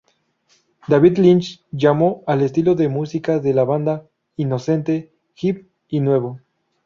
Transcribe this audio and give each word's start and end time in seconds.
David 0.89 1.19
Lynch 1.19 1.63
llamó 1.71 2.23
al 2.25 2.41
estilo 2.41 2.73
de 2.73 2.87
música 2.89 3.37
de 3.37 3.53
la 3.53 3.63
banda 3.65 4.09
"inocente," 4.35 5.13
hip 5.39 5.69
"y 5.89 5.99
nuevo". 5.99 6.39